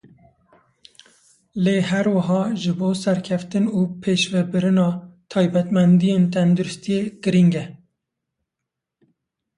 lê 1.63 1.77
her 1.89 2.05
wiha 2.15 2.41
ji 2.61 2.71
bo 2.79 2.89
serkeftin 3.03 3.65
û 3.77 3.79
pêşvebirina 4.01 4.89
taybetmendiyên 5.31 6.23
tenduristî 6.33 6.97
girîng 7.23 7.53
e. 7.63 7.65